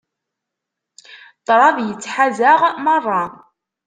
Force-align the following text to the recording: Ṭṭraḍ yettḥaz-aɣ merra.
Ṭṭraḍ 1.39 1.77
yettḥaz-aɣ 1.81 2.61
merra. 2.85 3.23